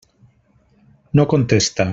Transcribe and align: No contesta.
No 1.13 1.27
contesta. 1.27 1.85